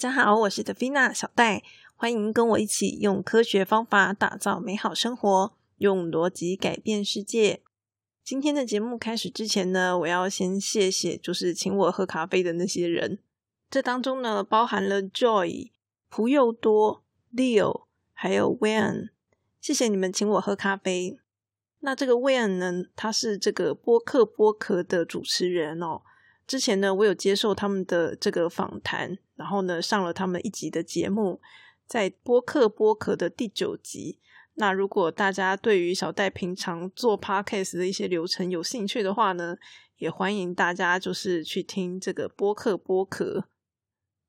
[0.00, 1.62] 大家好，我是 Davina 小戴，
[1.94, 7.62] 欢迎跟我一起用科学方法打造美好生活，用逻辑改变世界。
[8.24, 13.18] 今天的节目开始之前呢，我要先谢谢就是请我喝咖啡的那些人，
[13.68, 15.70] 这当中呢包含了 Joy、
[16.08, 17.04] 蒲又多、
[17.36, 17.82] Leo
[18.14, 19.10] 还有 Wan，
[19.60, 21.18] 谢谢你们请我喝咖啡。
[21.80, 26.00] 那这个 Wan 呢，他是这个播客播客的主持人哦。
[26.50, 31.40] 之前呢，我有接受他们的这个访谈，然后呢上了他们一集的节目，
[31.86, 34.18] 在播客播客的第九集。
[34.54, 39.56] 那如果大家对于小戴平常做 podcast 的一些流程有兴趣的话呢，
[39.98, 43.44] 也欢迎大家就是去听这个播客播客。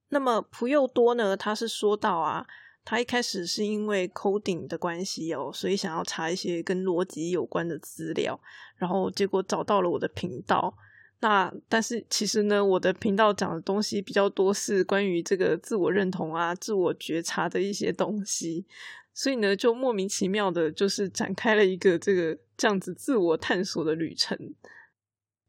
[0.10, 2.46] 那么蒲又多呢，他是说到啊，
[2.86, 8.40] 他一开始是因为 coding 的关系哦，所以想要查一些跟逻辑有关的资料，
[8.76, 10.78] 然后结果找到了我的频道。
[11.24, 18.66] 那但是其实呢，我的频道讲的东西比较多是关于这个自我认同啊、自我觉察的一些东西，
[19.14, 24.36] 所以呢，就莫名其妙的，就是展开了一个这个这样子自我探索的旅程。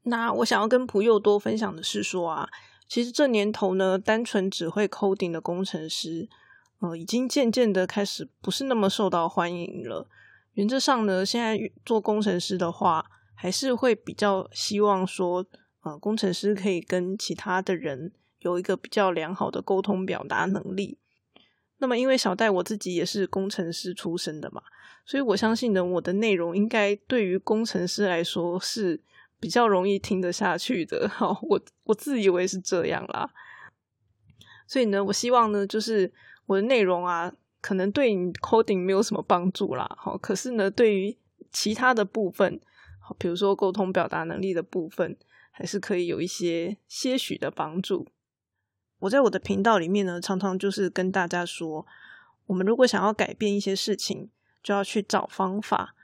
[0.03, 2.47] 那我想要跟蒲友多分享的是说啊，
[2.87, 6.29] 其实这年头呢，单纯只会 coding 的工程师，
[6.81, 10.07] 呃，已经渐渐的开始不是那么受到欢迎了。
[10.53, 15.47] 原则上呢，现在做工程师的话，还是会比较希望说。
[15.83, 20.99] 啊，工程师可以跟其他的人有一个比较良好的沟通表达能力。
[21.79, 24.63] 那么，因为小戴我自己也是工程师出身的嘛，
[25.05, 29.01] 所以我相信呢，我的内容应该对于工程师来说是
[29.41, 31.09] 比较容易听得下去的。
[31.11, 33.29] 好，我我自以为是这样啦。
[34.69, 36.13] 所以呢，我希望呢，就是
[36.47, 39.93] 我的内容啊，可能对你 coding 没有什么帮助啦。
[39.99, 41.19] 好，可是呢，对于
[41.51, 42.61] 其他的部分，
[43.01, 45.19] 好，比如说沟通表达能力的部分。
[45.63, 48.09] 还是可以有一些些许的帮助。
[48.99, 51.87] 我在我的频道里面呢，常常就是跟大家说，
[52.47, 54.29] 我们如果想要改变一些事情，
[54.61, 55.95] 就要去找方法，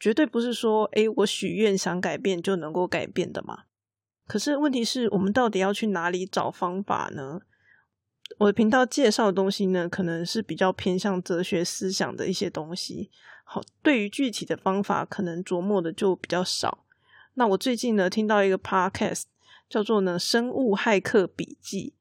[0.00, 3.64] 绝对不是说，诶，我许愿想改变就能够改变的嘛。
[4.26, 7.42] 可是问题是我们到底要去哪里找方法呢？
[8.38, 13.10] 我的频道介绍的东西呢，可能是比较偏向哲学思想的一些东西。
[13.44, 16.86] 好，对于具体的方法，可能琢磨的就比较少。
[17.34, 19.24] 那我最近呢听到一个 podcast
[19.68, 21.94] 叫做呢《生物骇客笔记》。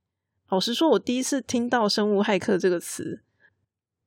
[0.51, 3.21] 老实说，我第一次听到“生物骇客”这个词。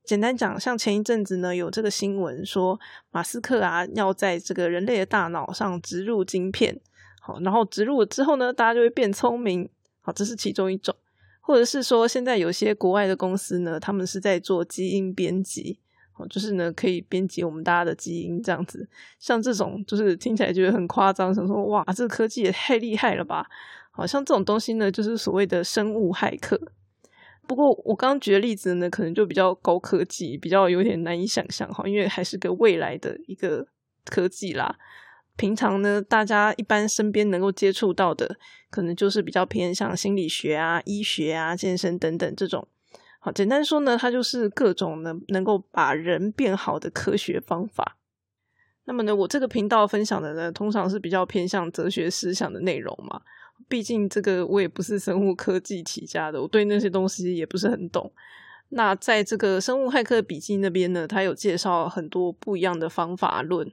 [0.05, 2.79] 简单讲，像前一阵子呢有这个新闻说，
[3.11, 6.81] 马斯克啊要在这个人类的大脑上植入晶片，
[7.21, 9.69] 好，然后植入了之后呢，大家就会变聪明。
[10.03, 10.95] 好，这是其中一种，
[11.41, 15.81] 或者是说，现在有些国外的公司呢，他们是在做基因编辑。
[16.19, 18.89] 哦，就是呢，可以编辑我们大家的基因这样子，
[19.19, 23.47] 像这种就是听起来觉得很夸张，想说哇，这个科技也太厉害了吧！
[23.91, 26.61] 好像这种东西呢，就是所谓的生物骇客。
[27.47, 33.67] 不过我刚刚举的例子呢，可能就比较高科技，比较有点难以想象哈，因为还是个未来的一个
[34.05, 34.77] 科技啦。
[35.37, 38.37] 平常呢，大家一般身边能够接触到的，
[38.71, 42.67] 可能就是比较偏向心理学啊、医学啊、健身等等这种。
[43.27, 47.99] 好，简单说呢，它就是各种能能够把人变好的科学方法。
[48.85, 53.21] 那么呢，我这个频道分享的呢，通常是比较偏向哲学思想的内容嘛。
[53.69, 58.13] 毕竟这个我也不是生物科技起家的，我对那些东西也不是很懂。
[58.69, 63.67] 那在这个生物骇客笔记那边呢，它有介绍很多不一样的方法论，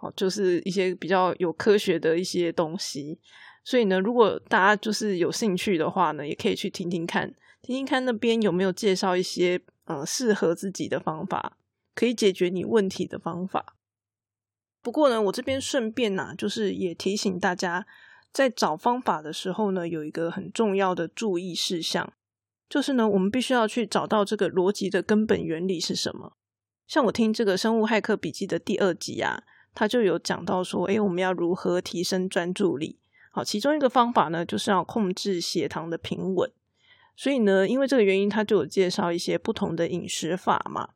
[0.00, 3.20] 哦，就是一些比较有科学的一些东西。
[3.62, 7.32] 所以呢，如果大家就是有兴趣的话呢，也可以去听听看。
[7.66, 11.58] 听听看那边有没有介绍一些呃适合自己的方法，
[11.96, 13.74] 可以解决你问题的方法。
[14.80, 17.84] 不过呢，我这边顺便呐，就是也提醒大家，
[18.30, 22.12] 在找方法的时候呢，有一个很重要的注意事项，
[22.68, 26.36] 就是呢，我们必须要去找到这个逻辑的根本原理是什么。
[26.86, 29.42] 像我听这个生物骇客笔记的第二集啊，
[29.74, 33.00] 他就有讲到说，诶，我们要如何提升专注力？
[33.32, 36.48] 好，其中一个方法呢，就是要控制血糖的平稳。
[37.16, 40.90] 所以呢，因为这个原因，他就有介绍一些不同的饮食法嘛。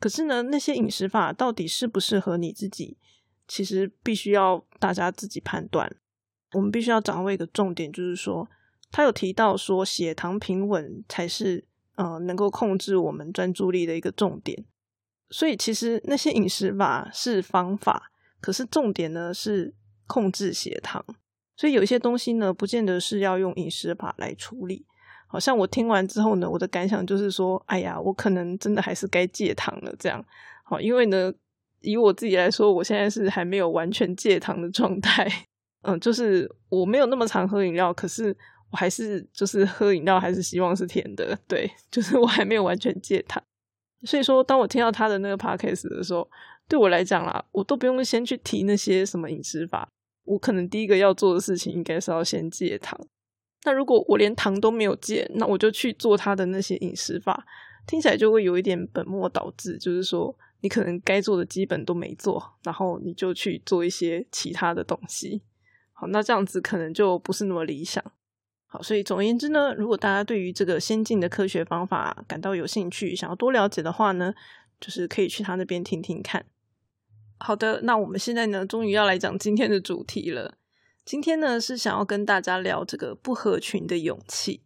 [0.00, 2.98] 可是呢，那些饮食法到底适不适合你自己，
[3.46, 5.96] 其实必须要大家自己判断。
[6.52, 8.48] 我们必须要掌握一个重点，就是说，
[8.90, 11.64] 他有提到说，血糖平稳才是
[11.94, 14.64] 呃能够控制我们专注力的一个重点。
[15.30, 18.10] 所以，其实那些饮食法是方法，
[18.40, 19.74] 可是重点呢是
[20.06, 21.04] 控制血糖。
[21.56, 24.84] 所以，有一些东西呢，不见得是要用饮食法来处理。
[25.26, 29.94] 好像我听完之后呢，我的感想就是说，哎呀，我可能真的还是该戒糖了。
[29.98, 30.24] 这样，
[30.64, 31.32] 好，因为呢，
[31.80, 35.30] 以我自己来说，我现在是还没有完全戒糖的状态。
[35.82, 38.36] 嗯，就是我没有那么常喝饮料，可是
[38.72, 43.42] 我还是就是喝饮料还是希望是甜的，对， 就是我还没有完全戒糖。
[44.02, 46.28] 所以说，当我听到他的那个 podcast 的时候，
[46.68, 49.88] 对我来讲啦，我都不用先去提那些什么饮食法，
[50.24, 52.98] 我可能第一个要做的事情应该是要先戒糖。
[53.66, 57.44] 那如果我连糖都没有戒，那我就去做他的那些饮食法，
[57.84, 65.42] 听起来就会有一点本末倒置，就是说你可能该做的基本都没做，然后你就去做一些其他的东西。
[65.92, 68.02] 好，那这样子可能就不是那么理想。
[68.66, 74.32] 好，所以总而言之呢，如果大家对于这个先进的科学方法感到有兴趣，想要多了解的话呢，
[74.80, 76.46] 就是可以去他那边听听看。
[77.38, 80.56] 好的，那我们现在呢，终于要来讲今天的主题了。
[81.06, 84.64] 今天呢，是想要跟大家聊这个不合群的勇气。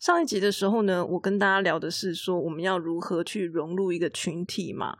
[0.00, 4.96] 上一集的时候呢，我跟大家聊的是说我们要如何去融入一个群体嘛。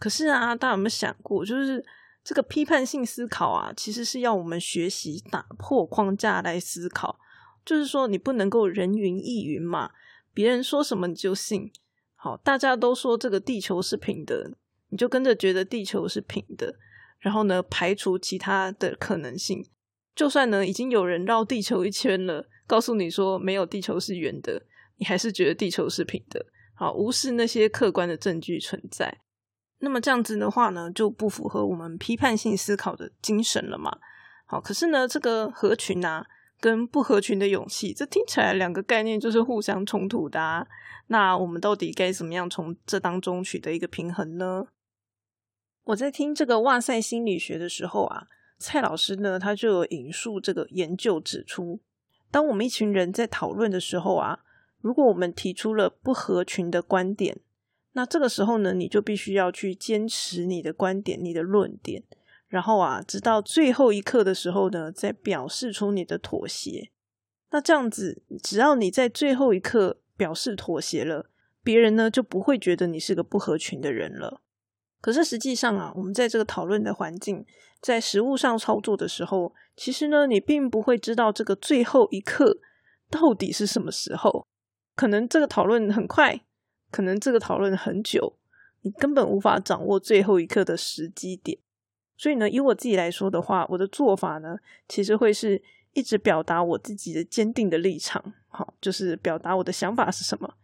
[0.00, 1.84] 可是啊，大家有没有想过，就是
[2.24, 7.20] 这个批判性思考啊，其实是要我们学习打破框架来思考。
[7.64, 9.92] 就是说，你不能够人云亦云嘛，
[10.34, 11.70] 别人说什么你就信。
[12.16, 14.50] 好，大家都说这个地球是平的，
[14.88, 16.74] 你就跟着觉得地球是平的，
[17.20, 19.64] 然后呢，排除其他的可能性。
[20.16, 24.60] 就算呢，已经有人绕地球一圈了，告诉你说没有地球是圆的，
[24.96, 26.44] 你还是觉得地球是平的。
[26.74, 29.18] 好，无视那些客观的证据存在。
[29.78, 33.96] 那么这样子的话呢，就不符合我们批判性思考的精神了嘛？
[34.46, 36.26] 好，可是呢，这个合群啊。
[36.58, 40.40] 跟不合群的勇气，这听起来两个概念就是互相冲突的。
[40.40, 40.66] 啊
[41.08, 44.64] 那我们到底该怎么样从这当中取得一个平衡呢？
[45.84, 48.26] 我在听这个哇塞心理学的时候啊，
[48.58, 51.80] 蔡老师呢他就有引述这个研究指出，
[52.30, 54.40] 当我们一群人在讨论的时候啊，
[54.80, 57.38] 如果我们提出了不合群的观点，
[57.92, 62.02] 那这个时候呢，你就必须要去坚持你的观点、你的论点。
[62.48, 66.90] 然后啊，直到最后一刻的时候呢，再表示出你的妥协。
[67.50, 71.30] 那这样子，只要你在最后一刻表示妥协了，
[71.62, 74.42] 别人呢就不会觉得你是个不合群的人了。
[75.00, 77.44] 可是实际上啊，我们在这个讨论的环境，
[77.80, 82.58] 在实物上操作的时候，其实呢，你并不会知道这个最后一刻
[83.10, 84.46] 到底是什么时候。
[84.94, 86.40] 可能这个讨论很快，
[86.90, 88.38] 可能这个讨论很久，
[88.80, 91.58] 你根本无法掌握最后一刻的时机点。
[92.16, 94.56] 所以呢，以我自己来说的话，我的做法呢，
[94.88, 95.62] 其实会是
[95.92, 100.54] 一直表达我自己的坚定的立场，好，就是表达我的想法是什么。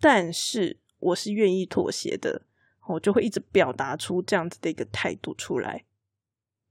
[0.00, 2.40] 但是我是愿意妥协的，
[2.88, 5.84] 我就会一直表达出这样子的一个态度出来。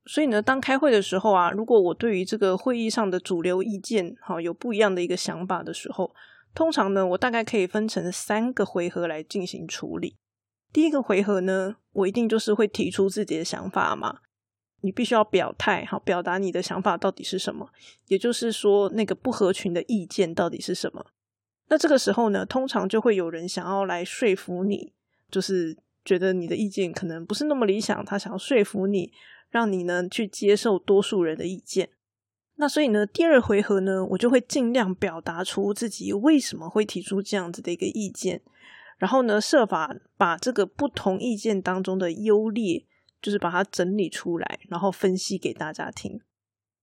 [0.06, 6.14] 所以呢，当开会的时候啊，如果我对于这个会议上的主流意见，好有不一样的一个想法的时候，
[6.54, 10.18] 通常呢，我大概可以分成三个回合来进行处理。
[10.74, 14.20] 第一个回合呢，我一定就是会提出自己的想法嘛。
[14.82, 17.70] 你必须要表态，好，表达你的想法到底是什么，
[18.08, 21.06] 也就是说，那个不合群的意见到底是什么。
[21.70, 24.92] 那这个时候呢，通常就会有人想要来说服你，
[25.32, 29.12] 就是觉得你的意见可能不是那么理想，他想要说服你，
[29.50, 31.90] 让你呢去接受多数人的意见。
[32.56, 38.42] 那所以呢，第二回合呢，我就会尽量表达出自己为什么会提出这样子的一个意见。
[39.00, 42.86] 然后呢，设法把这个不同意见当中的优劣，
[43.22, 46.22] 就是把它整理出来，然后分析给大家听。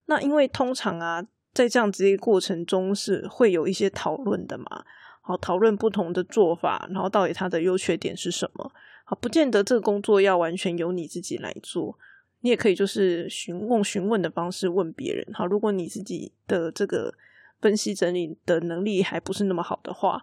[0.07, 4.85] 那因为通常啊，在这样子一个过程中是会有一些讨论的嘛，
[5.23, 8.73] 好，讨论不同的做法，然后到底它的优缺点是什么？
[9.11, 11.99] 啊，不见得这个工作要完全由你自己来做，
[12.41, 15.27] 你也可以就是询问询问的方式问别人。
[15.35, 17.13] 好，如果你自己的这个
[17.61, 20.23] 分析整理的能力还不是那么好的话。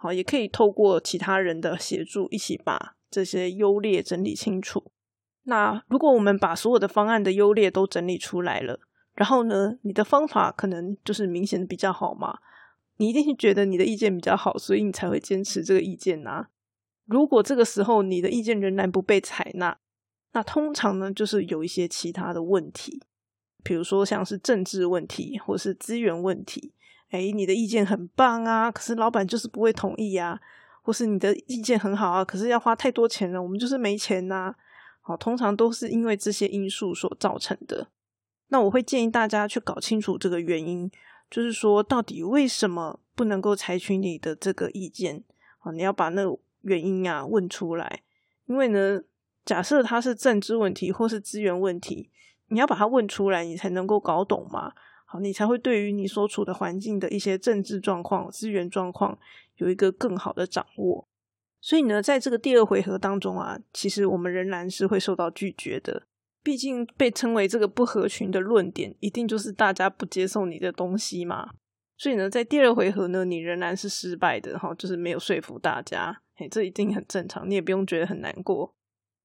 [0.00, 4.92] 好，也可以透过其他人的协助，一起把这些优劣整理清楚。
[5.42, 8.78] 那如果我们把所有的方案的优劣都整理出来了，
[9.14, 12.38] 然后呢，你的方法可能就是明显的比较好嘛？
[12.98, 16.46] 你一定是觉得你的意见比较好，所以你才会坚持这个意见呐。
[17.08, 19.78] 如果这个时候你的意见仍然不被采纳，
[20.32, 23.02] 那通常呢，就是有一些其他的问题，
[23.64, 26.74] 比如说像是政治问题，或是资源问题。
[27.08, 30.38] 哎，你的意见很棒啊，可是老板就是不会同意呀，
[30.82, 34.54] 或是你的意见很好啊，可是要花太多钱了，我们就是没钱呐。
[35.00, 37.88] 好，通常都是因为这些因素所造成的。
[38.48, 40.90] 那我会建议大家去搞清楚这个原因，
[41.30, 45.24] 就是说到底为什么不能够采取你的这个意见？
[45.58, 46.22] 好，你要把那
[46.68, 48.02] 原因啊问出来。
[48.46, 49.02] 因为呢，
[49.44, 52.10] 假设它是政治问题或是资源问题，
[52.48, 54.72] 你要把它问出来，你才能够搞懂嘛。
[55.04, 59.18] 好，你才会对于你所处的环境的一些政治状况、资源状况
[59.56, 61.08] 有一个更好的掌握。
[61.60, 66.04] 所以呢，在这个第二回合当中啊，其实我们仍然是会受到拒绝的。
[66.42, 71.50] 毕竟被称为这个不合群的论点，一定就是大家不接受你的东西嘛。
[71.96, 78.72] 所以呢，在第二回合呢，你仍然是失败的哈，就是没有说服大家，嘿，这一定很正常，你也不用觉得很难过。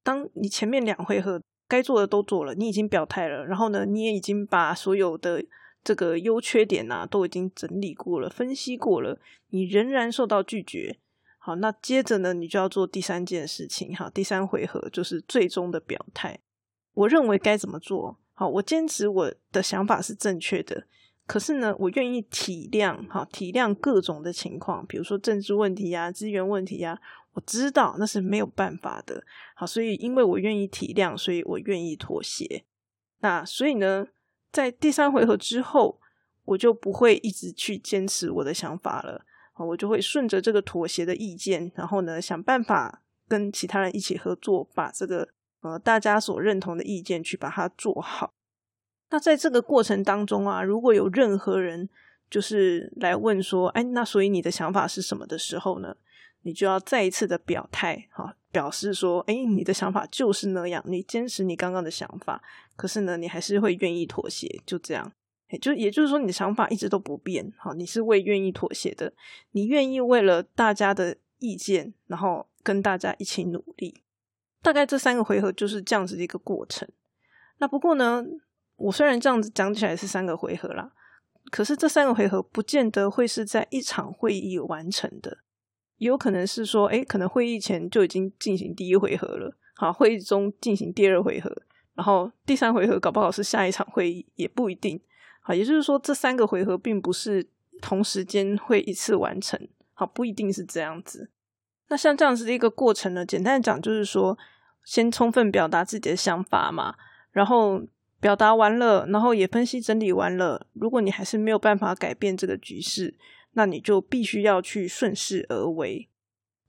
[0.02, 5.44] 当你前面两回合该做的都做了，你已经表态了，然后呢，你也已经把所有的
[5.84, 10.98] 这个优缺点啊都已经整理过了、分析过了，你仍然受到拒绝。
[11.38, 16.40] 好，那接着呢，你就要做第三件事情哈，第三回合就是最终的表态。
[16.94, 18.18] 我认为该怎么做？
[18.32, 20.88] 好，我坚持我的想法是正确的。
[21.26, 27.00] 可是呢，我愿意体谅，哈，体谅各种的情况，比如说政治问题呀、资源问题呀，
[27.32, 29.24] 我知道那是没有办法的，
[29.56, 32.64] 好，所以因为我愿意体谅，所以我愿意妥协。
[33.20, 34.06] 那所以呢，
[34.52, 35.98] 在第三回合之后，
[36.44, 39.24] 我就不会一直去坚持我的想法了，
[39.56, 45.26] 我就会顺着这个妥协的意见，然后呢，想办法跟其他人一起合作，把这个
[45.62, 48.33] 呃大家所认同的意见去把它做好。
[49.14, 51.88] 那在这个过程当中啊，如果有任何人
[52.28, 55.96] 就是来问说，哎，那所以你的想法是什么的时候呢？
[56.42, 62.42] 你就要再一次的表态，哈，表示说，哎，你的想法就是那样，你坚持你刚刚的想法，
[62.74, 65.12] 可是呢，你还是会愿意妥协，就这样，
[65.60, 69.12] 就也就是说，你的想法一直都不变，好，你是为愿意妥协的，
[69.52, 74.02] 你愿意为了大家的意见，然后跟大家一起努力。
[74.60, 76.88] 大概这三个回合就是这样子的一个过程。
[77.58, 78.26] 那不过呢？
[78.84, 80.92] 我虽然这样子讲起来是三个回合啦，
[81.50, 85.38] 可是这三个回合不见得会是在一场会议完成的，
[85.96, 91.50] 也有可能是说，哎，可能会议前就已经进行第一回合了，好，会议中进行第二回合，
[91.94, 95.00] 然后第三回合搞不好是下一场会议，也不一定，
[95.40, 97.48] 好，也就是说这三个回合并不是
[97.80, 99.58] 同时间会一次完成，
[99.94, 101.30] 好，不一定是这样子。
[101.88, 104.36] 那像这样子的一个过程呢，简单讲就是说，
[104.84, 106.96] 先充分表达自己的想法嘛，
[107.32, 107.80] 然后。
[108.24, 110.66] 表达完了，然后也分析整理完了。
[110.72, 113.14] 如果你还是没有办法改变这个局势，
[113.52, 116.08] 那你就必须要去顺势而为。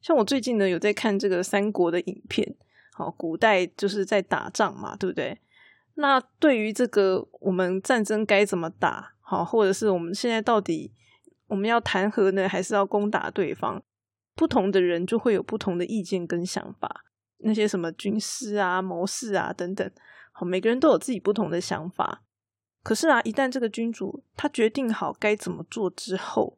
[0.02, 2.58] 像我最近呢，有在看这个三国的影片，
[2.92, 5.40] 好，古代就是在打仗嘛，对不对？
[5.94, 10.92] 那对于这个我们战争该怎么打，好，或者是我们现在到底
[11.48, 13.82] 我们要谈和呢，还是要攻打对方？
[14.36, 17.06] 不同的人就会有不同的意见跟想法。
[17.38, 19.90] 那些什么军师啊、谋士啊等等。
[20.38, 22.22] 好，每个人都有自己不同的想法。
[22.84, 26.58] 可是啊，一旦这个君主他决定好该怎么做之后，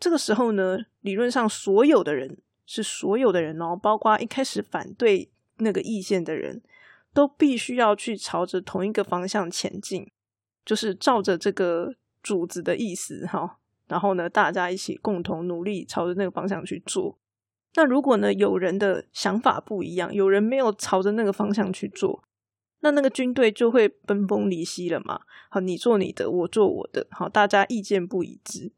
[0.00, 6.62] 这个时候呢，理论上所有的人是所有的人哦，包括一开始反对那个意见的人
[7.12, 10.10] 都必须要去朝着同一个方向前进，
[10.64, 13.58] 就是照着这个主子的意思哈。
[13.86, 17.18] 然后呢，大家一起共同努力，朝着那个方向去做。
[17.74, 22.24] 那如果呢，有人的想法不一样，有人没有朝着那个方向去做。
[22.80, 25.20] 那那个军队就会分崩离析了嘛？
[25.50, 28.70] 好，你做你的，我做我的，好，大家意见不一致，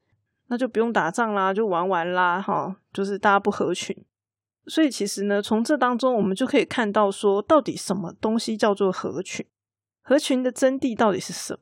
[0.47, 3.95] 那就不用打仗啦，就玩玩啦，哈，就是大家不合群。
[4.67, 9.45] 所以其实呢，从这当中我们就可以看到，说到底什么东西叫做合群？
[10.03, 11.61] 合群的真谛到底是什么？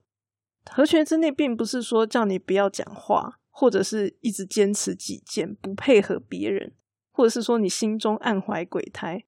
[0.70, 6.72] 合群之内，并不是说叫你不要讲话，或者是一直坚持己见，不配合别人，
[7.10, 9.24] 或者是说你心中暗怀鬼胎，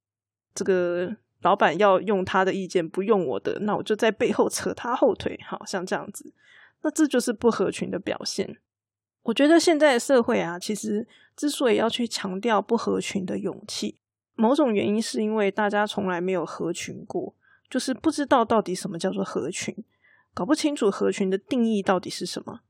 [0.54, 1.16] 这个。
[1.42, 6.32] 老板要用他的意见，不用我的，那我就在背后扯他后腿，好像这样子，
[6.82, 8.58] 那这就是不合群的表现。
[9.22, 11.06] 我觉得现在的社会啊，其实
[11.36, 13.98] 之所以要去强调不合群的勇气，
[14.34, 17.34] 某种原因是因为大家从来没有合群过，
[17.68, 19.74] 就是不知道到底什么叫做合群，
[20.32, 22.60] 搞不清楚合群的定义到底是什么，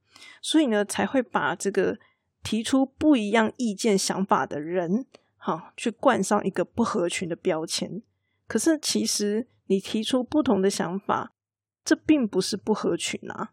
[0.42, 1.98] 所以呢，才会把这个
[2.42, 8.02] 提出不一样意见想法的人，好去冠上一个不合群的标签。
[8.50, 11.32] 可是，其实你提出不同的想法，
[11.84, 13.52] 这并不是不合群啊。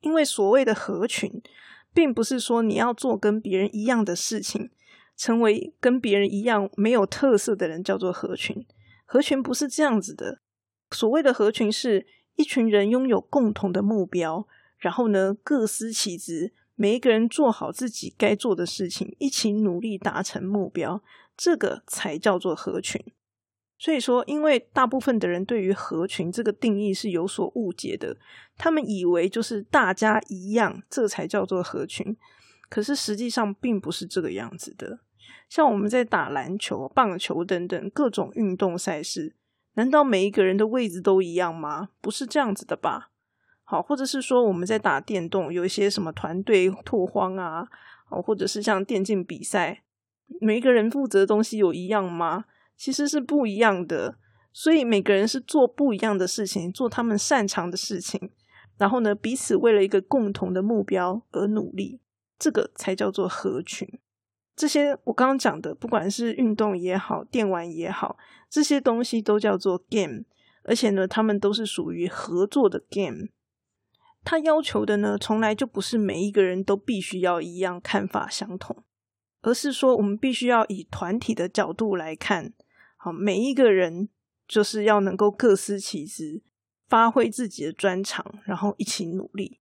[0.00, 1.42] 因为所谓的合群，
[1.92, 4.70] 并不是说你要做跟别人一样的事情，
[5.14, 8.66] 成为跟别人一样没有特色的人叫做合群。
[9.04, 10.40] 合群不是这样子的。
[10.90, 14.48] 所谓的合群，是一群人拥有共同的目标，
[14.78, 21.02] 然后呢各司其职，每一个人做好自己该做的事情，一起努力达成目标，
[21.36, 23.04] 这个才叫做合群。
[23.78, 28.16] 所以说，因为大部分的人对于合群这个定义是有所误解的，
[28.56, 32.16] 他们以为就是大家一样，这才叫做合群。
[32.68, 34.98] 可是实际上并不是这个样子的。
[35.48, 39.34] 像我们在打篮球、棒球等等各种运动赛事，
[39.74, 41.90] 难道每一个人的位置都一样吗？
[42.00, 43.10] 不是这样子的吧？
[43.62, 47.68] 好，或者是说我们在打电动，有一些什么团队拓荒啊，
[48.10, 49.84] 哦，或者是像电竞比赛，
[50.40, 52.44] 每一个人负责的东西有一样吗？
[52.78, 54.16] 其实是不一样的，
[54.52, 58.30] 所以每个人是做不一样的事情，做他们擅长的事情，
[58.78, 62.00] 然后呢，彼此为了一个共同的目标而努力，
[62.38, 63.86] 这个才叫做合群。
[64.54, 68.16] 这些我刚刚讲的，不管是运动也好，电玩也好，
[68.48, 70.24] 这些东西都叫做 game，
[70.64, 73.28] 而且呢，他们都是属于合作的 game。
[74.24, 78.84] 他要求的呢，从来就不是每一个人都必须要一样看法相同，
[79.42, 82.52] 而是说我们必须要以团体的角度来看，
[83.00, 84.08] 好，每一个人
[84.46, 86.42] 就是要能够各司其职，
[86.88, 89.60] 发挥自己的专长，然后一起努力。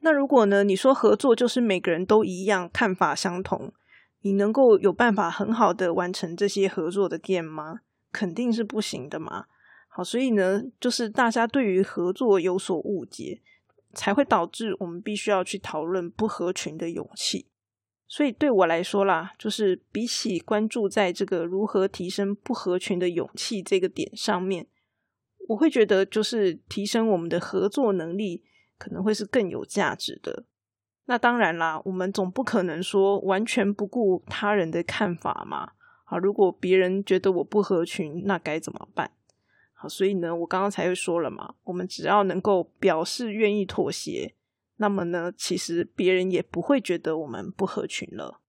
[0.00, 3.72] 那如果呢，你说合作就是每个人都一样看法相同？
[4.22, 7.82] 你能够有办法很好的完成这些合作的 game 吗？
[8.10, 9.46] 肯定是不行的嘛。
[9.88, 13.40] 好，所以呢，就是大家对于合作有所误解，
[13.94, 17.46] 才会导致我们必须要去讨论不合群的勇气。
[18.12, 24.66] 所以对我来说啦，就是比起关注在这个如何提升不合群的勇气这个点上面，
[25.48, 28.44] 我会觉得就是提升我们的合作能力，
[28.76, 30.44] 可能会是更有价值的。
[31.06, 35.72] 那当然啦，我们总不可能说完全不顾他人的看法嘛。
[36.04, 39.10] 好，如果别人觉得我不合群，那该怎么办？
[39.72, 44.34] 好，所以呢，我刚刚才会说了嘛，我们只要能够表示愿意妥协，
[44.82, 48.40] 那么呢，其实别人也不会觉得我们不合群了。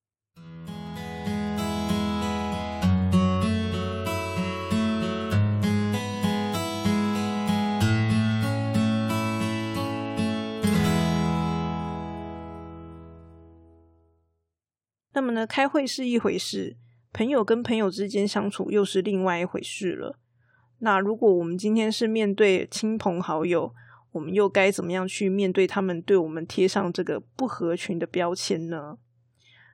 [15.14, 16.78] 那么呢，开会是一回事，
[17.12, 20.18] 朋友跟朋友之间相处又是另外一回事了。
[20.80, 23.76] 那如果我们今天是面对亲朋好友，
[24.14, 28.98] 我们又该怎么样去面对他们对我们贴上这个不合群的标签呢？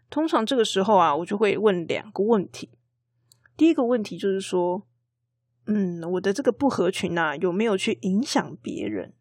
[0.10, 2.72] 通常这个时候啊，我就会问两个问题。
[3.55, 4.88] 第一个问题就是说，
[5.67, 9.13] 嗯，我的这个不合群啊，有没有去影响别人？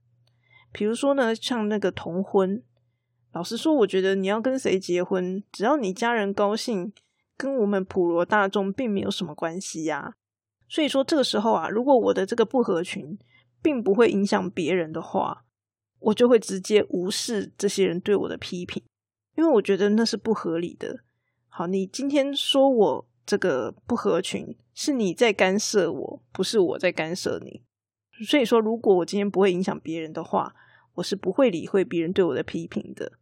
[0.73, 2.63] 比如说呢，像那个同婚。
[3.33, 6.93] 老实说，我觉得你要跟谁结婚，只要你家人高兴，
[7.37, 10.15] 跟我们普罗大众并没有什么关系呀。
[10.67, 13.19] 所以说，这个时候啊，如果我的这个不合群，
[13.63, 15.45] 并不会影响别人的话，
[15.99, 18.83] 我就会直接无视这些人对我的批评，
[19.37, 21.01] 因为我觉得那是不合理的。
[21.49, 27.63] 好，你今天说我这个不合群，是你在干涉我，不是我在干涉你。
[28.25, 30.55] 所以说，如果我今天不会影响别人的话，
[30.95, 33.13] 我是不会理会别人对我的批评的。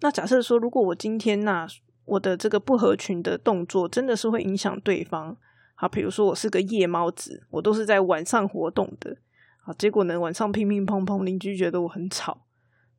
[0.00, 1.66] 那假设说，如果我今天那
[2.04, 5.36] 我的这个不合群的动作真的是会影响对方，
[5.74, 9.16] 好，比如说我是个夜猫子，我都是在晚上活动的，
[9.62, 12.46] 好，结果呢晚上乒乒乓乓，邻居觉得我很吵，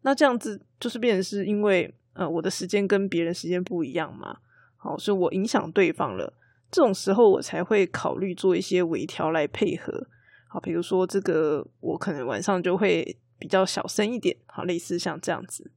[0.02, 4.38] 那这样子就是变成是因为呃我的时间跟别人时间不一样嘛，
[4.78, 6.34] 好，所以我影响对方了，
[6.72, 10.08] 这种时候我才会考虑做一些微调来配合，
[10.48, 13.20] 好，比如说这个我可能晚上就会。
[13.40, 15.74] 比较小声一点，好，类似像这样子。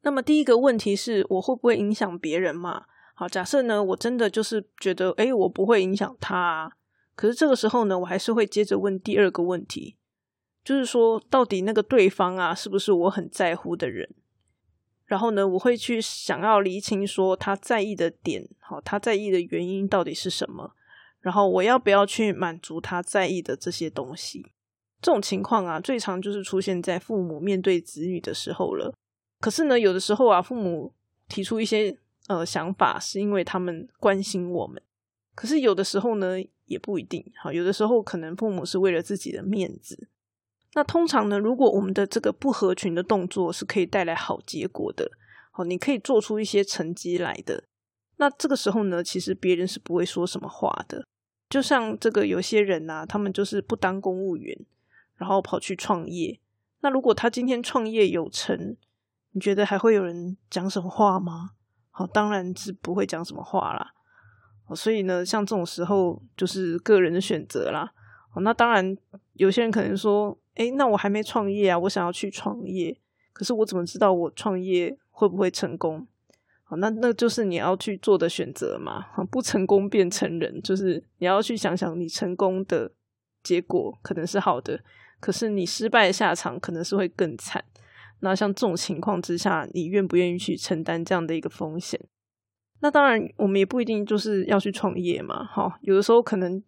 [0.00, 2.86] 那么第一个问题是我会不会影响别人嘛？
[3.14, 6.72] 好，假设呢，我真的就是觉得，哎，我不会影响他。
[7.14, 9.96] 可是这个时候呢，我还是会接着问第二个问题，
[10.64, 14.08] 就是说，到底那个对方啊，是不是我很在乎的人？
[15.04, 20.74] 然后呢，我会去想要厘清说他在意的点，好，他在意的原因到底是什么？
[21.20, 24.52] 然后我要不要去满足他在意的这些东西？
[25.02, 28.94] 这种情况啊，最常就是出现在父母面对子女的时候了。
[29.38, 30.94] 可是呢，有的时候啊，父母
[31.28, 31.98] 提出一些
[32.28, 34.82] 呃想法，是因为他们关心我们。
[35.34, 36.36] 可是有的时候呢，
[36.72, 37.24] 也不一定。
[37.40, 40.08] 好，有的时候可能父母是为了自己的面子。
[40.74, 45.10] 那通常呢，如果我们的这个不合群的动作是可以带来好结果的，
[45.52, 47.64] 好，你可以做出一些成绩来的。
[48.16, 51.06] 那这个时候呢，其实别人是不会说什么话的。
[51.48, 54.58] 就像这个有些人呐，他们就是不当公务员。
[55.18, 56.40] 然后跑去创业，
[56.80, 58.76] 那如果他今天创业有成，
[59.30, 61.50] 你觉得还会有人讲什么话吗？
[61.92, 63.92] 好，当然是不会讲什么话啦。
[64.74, 67.92] 所以呢，像这种时候就是个人的选择啦。
[68.40, 68.96] 那当然
[69.34, 72.98] 有些人可能说，哎，那我还没创业啊，我想要去创业，
[73.32, 76.06] 可是我怎么知道我创业会不会成功？
[76.64, 79.06] 好，那那就是你要去做的选择嘛。
[79.30, 82.90] 不成功变成人，就是你要去想想你成功的
[83.42, 84.82] 结果可能是好的。
[85.20, 87.62] 可是你失败的下场可能是会更惨。
[88.20, 92.00] 那像这种情况之下，你愿不愿意去承担这样的一个风险？
[92.82, 95.44] 那当然，我们也不一定就是要去创业嘛。
[95.44, 96.60] 哈，有的时候可能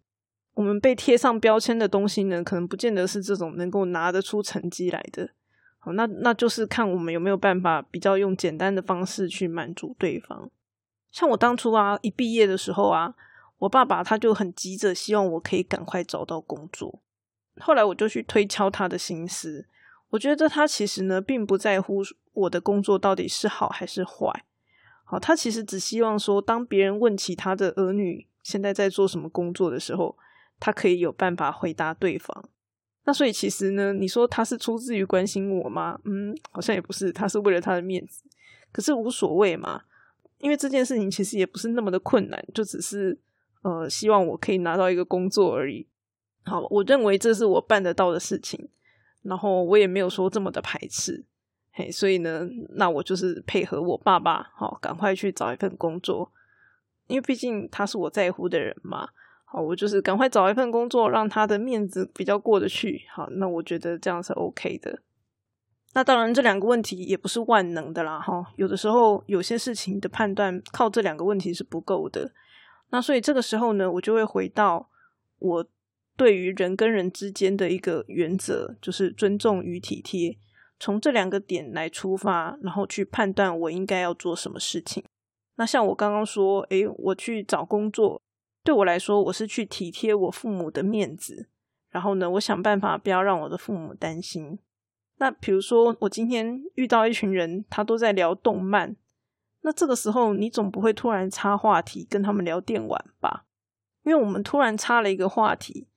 [0.53, 5.29] 我们被贴上标签的东西呢，可能不见得是这种能够拿得出成绩来的。
[5.77, 10.49] 好，那那就是看我们有没有办法比较用简单的方式去满足对方。
[11.11, 13.13] 像我当初啊，一毕业的时候啊，
[13.57, 17.01] 我爸爸他就很急着希望我可以赶快找到工作。
[17.59, 19.67] 后来我就去推敲他的心思，
[20.11, 22.01] 我我觉得他其实呢，并不在乎
[22.31, 24.45] 我的工作到底是好还是坏。
[25.05, 30.17] 好，他其实只希望说，当别人问起他的儿女现在在做什么工作的时候，
[30.59, 32.49] 他可以有办法回答对方。
[33.05, 35.99] 那所以其实呢，你说他是出自于关心我吗？
[36.05, 38.23] 嗯，好像也不是，他是为了他的面子。
[38.71, 39.83] 可是无所谓嘛，
[40.39, 43.17] 因为这件事情其实也不是那么的困难，就只是
[43.61, 45.87] 呃，希望我可以拿到一个工作而已。
[46.45, 48.67] 好，我认为这是我办得到的事情，
[49.21, 51.25] 然后我也没有说这么的排斥。
[51.77, 56.31] 嘿，所以呢，那我就是配合我爸爸，好，赶快去找一份工作，
[57.07, 59.09] 因为毕竟他是我在乎的人嘛。
[59.43, 63.01] 好，我就是赶快找一份工作，让他的面子比较过得去。
[63.13, 65.01] 好，那我觉得这样是 OK 的。
[65.93, 68.53] 那当然，这两个问题也不是万能的啦，哈。
[68.55, 72.31] 有的时候有些事情的判断靠这两个问题是不够的。
[72.89, 74.89] 那所以这个时候呢，我就会回到
[75.39, 75.65] 我
[76.15, 80.37] 对于人跟人之间的一个原则，就是尊重与体贴。
[80.79, 85.03] 从这两个点来出发，然后去判断我应该要做什么事情。
[85.55, 88.21] 那像我刚刚说，诶，我去找工作，
[88.63, 91.49] 对我来说，我是去体贴我父母的面子。
[91.89, 94.59] 然后呢，我想办法不要让我的父母担心。
[95.17, 98.97] 那比如说，我今天遇到一群人，他都在聊动漫，
[99.61, 103.45] 那这个时候你总不会突然插话题跟他们聊电玩吧？
[104.03, 105.87] 因为我们突然插了一个话题。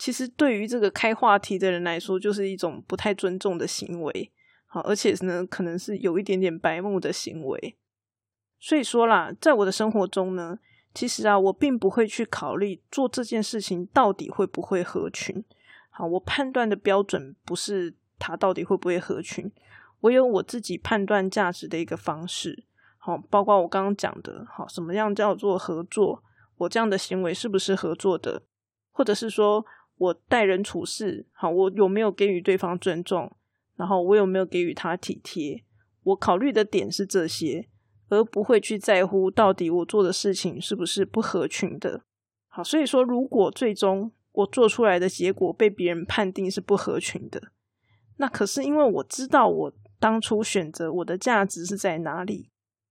[0.00, 4.32] 其实对于这个开话题的人来说，就是一种不太尊重的行为，
[4.64, 7.76] 好，而且呢，可能是有一点点白目的行为。
[8.58, 10.58] 所以说啦，在我的生活中呢，
[10.94, 15.44] 其实啊，我并不会去考虑做这件事情到底会不会合群。
[15.90, 19.52] 好，我判断的标准不是他到底会不会合群，
[20.00, 22.64] 我有我自己判断价值的一个方式。
[22.96, 26.22] 好，包括我刚刚讲的，好，什么样叫做合作？
[26.56, 28.44] 我这样的行为是不是合作的？
[28.92, 29.62] 或者是说？
[30.00, 33.30] 我待人处事好，我有没有给予对方尊重？
[33.76, 35.62] 然后我有没有给予他体贴？
[36.02, 37.68] 我考虑的点是这些，
[38.08, 42.00] 而不会去在乎到底我做的事情是不是不合群的。
[42.48, 47.52] 好，所以说，如果最终我做出来的结果被别人判定是不合群的，
[48.16, 52.48] 那可是因为我知道我当初选择我的价值是在哪里，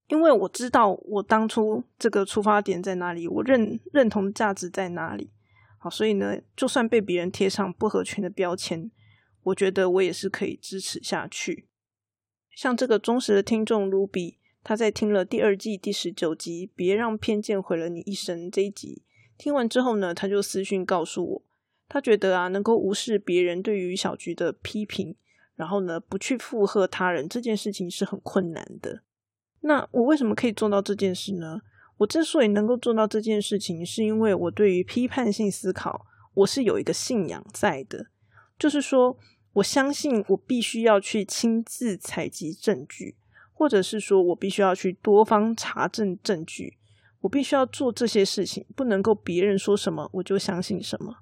[0.09, 5.31] 因为我知道我当初这个出发点在哪里，我认认同价值在哪里。
[5.81, 8.91] 好，所以呢，就算被别人贴上不合群的标签，
[9.43, 11.67] 我觉得我也是可以支持下去。
[12.53, 19.03] 像这个忠实的听众 Ruby，他在听了第二季第十九集《别让偏见毁了你一生》这一集，
[19.37, 21.41] 听完之后呢，他就私讯告诉我，
[21.87, 25.15] 他觉得啊，能够无视别人对于小菊的批评，
[25.55, 29.03] 然后呢，不去附和他人这件事情是很困难的。
[29.61, 31.61] 那我为什么可以做到这件事呢？
[31.99, 38.07] 我之所以能够做到这件事情，是因为我对于批判性思考，我是有一个信仰在的。
[38.57, 39.17] 就是说，
[39.53, 43.15] 我相信我必须要去亲自采集证据，
[43.53, 46.77] 或者是说我必须要去多方查证证据，
[47.19, 51.17] 我必须要做这些事情，不能够别人说什么我就相信什么。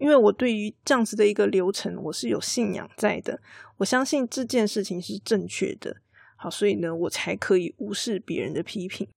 [0.00, 3.40] 因为我对于这样子的一个流程，我是有信仰在的。
[3.76, 5.96] 我相信这件事情是正确的，
[6.36, 9.08] 好，所以呢，我才可以无视别人的批评。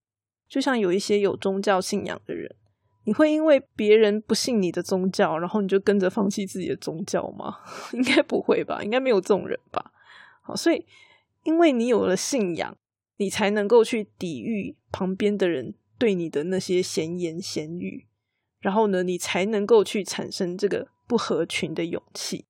[0.51, 2.53] 就像有一些有宗教信仰的人，
[3.05, 7.59] 你会因为别人不信你的宗教，然后你就跟着放弃自己的宗教吗？
[7.93, 9.93] 应该不会吧，应该没有这种人吧。
[10.41, 10.85] 好，所以
[11.43, 12.75] 因为你有了信仰，
[13.15, 18.05] 你才能够去抵御旁边的人对你的那些闲言闲语，
[18.59, 22.43] 然后呢，你才能够去产生这个不合群的勇气。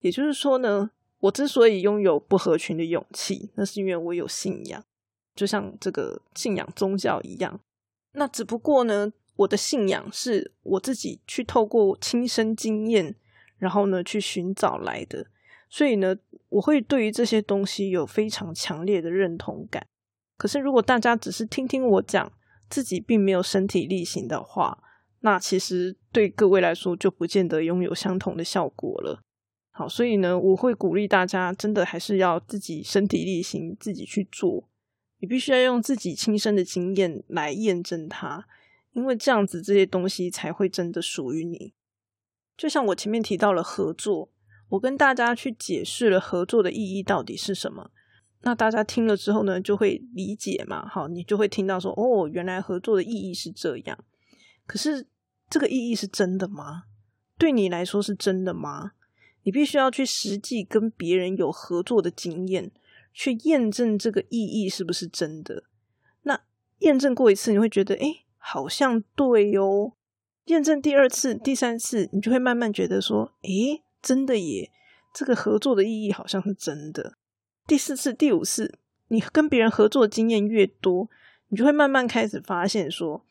[0.00, 0.90] 也就是说呢，
[1.20, 4.84] 我之所以拥有不合群的勇气，那是因为我有信仰。
[5.36, 7.60] 就像这个信仰宗教一样，
[8.12, 13.14] 那只不过呢，我的信仰是我自己去透过亲身经验，
[13.58, 15.26] 然后呢去寻找来的，
[15.68, 16.16] 所以呢，
[16.48, 19.86] 我会对于这些东西有非常强烈的认同感。
[20.38, 22.32] 可是，如果大家只是听听我讲，
[22.68, 24.82] 自己并没有身体力行的话，
[25.20, 29.20] 那其实对各位来说就不见得拥有相同的效果了。
[29.70, 34.68] 好，所以呢，我会鼓励大家，真的还是要自己身体力行，自己去做。
[35.18, 38.46] 你必须要用自己亲身的经验来验证它，
[38.92, 41.72] 因为这样子这些东西才会真的属于你。
[42.56, 44.30] 就像我前面提到了合作，
[44.68, 47.90] 我跟大家去解释了合作的意义到底是什么，
[48.42, 50.86] 那大家听了之后呢，就会理解嘛。
[50.88, 53.98] 好，你就会听到说，哦，原来合作的意义是这样。
[54.66, 55.06] 可是
[55.48, 56.84] 这个意义是真的吗？
[57.38, 58.92] 对你来说是真的吗？
[59.42, 62.72] 你必须要去实际跟别人有合作的经验。
[63.16, 65.64] 去验证这个意义是不是真的？
[66.24, 66.38] 那
[66.80, 69.94] 验证过一次，你会觉得哎，好像对哟。
[70.44, 74.70] 验证第二次、第三次，你就会慢慢觉得说，哎，真的耶，
[75.14, 77.16] 这个合作的意义好像是真的。
[77.66, 81.08] 第四次、第五次，你跟别人合作的经验越多，
[81.48, 83.24] 你就会慢慢开始发现说，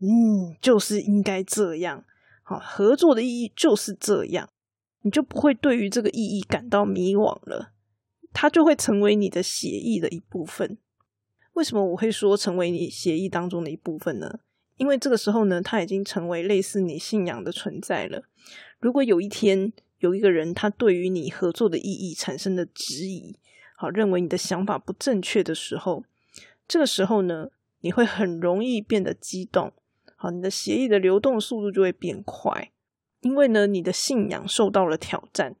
[0.00, 2.04] 嗯，就是应该这样。
[2.42, 4.50] 好，合作的意义就是这样，
[5.00, 7.72] 你就不会对于这个意义感到迷惘了，
[8.32, 10.78] 它就会成为你的协议的一部分。
[11.54, 14.40] 为什么我会说成为你协议当中的一部分呢？
[14.76, 18.24] 因为这个时候呢，它已经成为类似你信仰的存在了。
[18.78, 23.36] 如果有一天有一个人他对于你合作的意义产生了质疑，
[23.76, 26.04] 好，认为你的想法不正确的时候，
[26.66, 29.72] 这个时候呢，你会很容易变得激动，
[30.16, 32.70] 好，你的协议的流动速度就会变快，
[33.20, 35.56] 因为呢，你的信仰受到了挑战。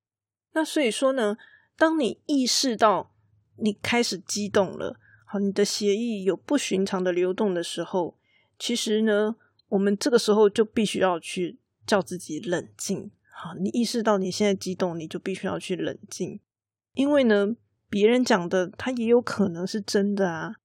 [0.52, 1.36] 那所以说呢，
[1.80, 3.10] 当你意识到
[3.56, 8.18] 你开始激动了，好，你的协议有不寻常的流动的时候。
[8.58, 9.36] 其实呢，
[9.70, 13.10] 我们这个时候就必须要去叫自己冷静。
[13.32, 16.40] 好，你意识到你现在激动，你就必须要去冷静，
[16.92, 17.56] 因为呢，
[17.88, 20.56] 别人讲的他也有可能是真的啊。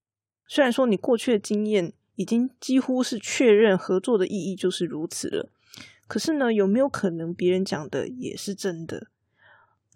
[0.46, 5.50] 虽然说你过去的经验已经几乎是确认合作的意义就是如此了，
[6.06, 9.06] 可是呢，有没有可能别人讲的也是真的？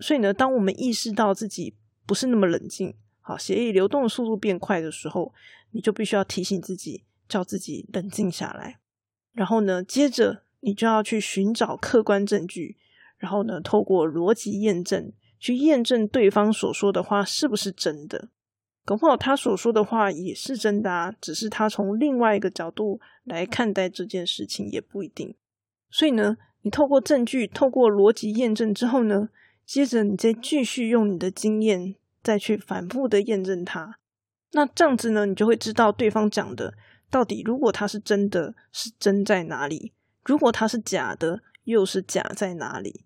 [0.00, 1.74] 所以呢，当我们意识到自己
[2.06, 5.32] 不是那么冷静，好，协议流动的速度变快的时候，
[5.70, 7.04] 你就必须要提醒自己。
[7.30, 8.80] 叫自己冷静下来，
[9.30, 12.76] 然后呢，接着你就要去寻找客观证据，
[13.18, 18.30] 然后呢，透过逻辑验证去验证对方所说的话是不是真的。
[18.84, 25.32] 搞不好他所说的话也是真的啊，只是他从另外一个角度来看待这件事情也不一定。
[25.88, 29.28] 所以呢，你透过证据、透过逻辑验证之后呢，
[29.70, 34.00] 接着你再继续用你的经验再去反复的验证它。
[34.50, 36.74] 那这样子呢，你就会知道对方讲的。
[37.08, 39.92] 到底，如果它是真的，是真在哪里？
[40.24, 43.04] 如果它是假的，又是假在哪里？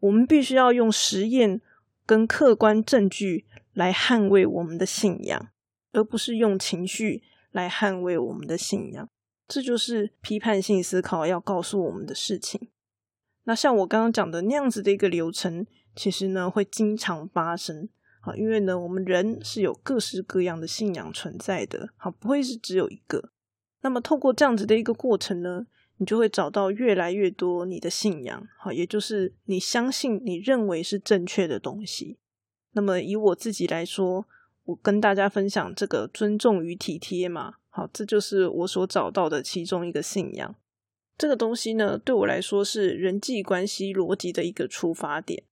[0.00, 1.60] 我们必须要用实验
[2.06, 5.50] 跟客观证据来捍卫我们的信仰，
[5.92, 9.06] 而不是用情绪来捍卫我们的信仰。
[9.46, 12.70] 这就是批判性思考要告诉我们的事情。
[13.44, 17.88] 那像我刚刚讲的那样子的一个流程，其实呢会经常发生。
[18.20, 23.30] 好，因为呢我们人是有各式各样的信仰存在的，好，不会是只有一个。
[23.82, 25.66] 那么，透过这样子的一个过程呢，
[25.98, 32.18] 你就会找到越来越多你的信仰，好，也就是你相信、你认为是正确的东西。
[32.72, 34.26] 那么，以我自己来说，
[34.64, 40.56] 我跟大家分享这个尊重与体贴嘛，好，这就是我所找到的其中一个信仰。
[41.16, 45.44] 这个东西呢，对我来说是人际关系逻辑的一个出发点。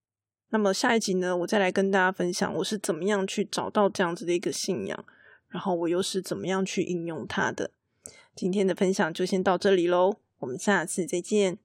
[0.50, 5.04] 那么下一集呢，我再来跟大家分享我是怎么样去找到这样子的一个信仰，
[5.48, 7.70] 然后我又是怎么样去应用它的。
[8.36, 11.58] 今天的分享就先到这里喽，我们下次再见。